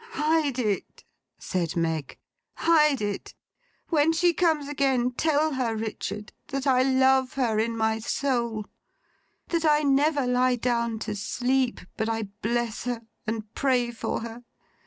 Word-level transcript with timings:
'Hide 0.13 0.57
it,' 0.57 1.03
said 1.37 1.75
Meg. 1.75 2.17
'Hide 2.55 3.03
it! 3.03 3.35
When 3.89 4.11
she 4.13 4.33
comes 4.33 4.67
again, 4.67 5.11
tell 5.11 5.53
her, 5.53 5.75
Richard, 5.75 6.33
that 6.47 6.65
I 6.65 6.81
love 6.81 7.33
her 7.33 7.59
in 7.59 7.77
my 7.77 7.99
soul. 7.99 8.65
That 9.49 9.63
I 9.63 9.81
never 9.83 10.25
lie 10.25 10.55
down 10.55 10.97
to 11.05 11.15
sleep, 11.15 11.81
but 11.97 12.09
I 12.09 12.29
bless 12.41 12.85
her, 12.85 13.03
and 13.27 13.53
pray 13.53 13.91
for 13.91 14.21
her. 14.21 14.43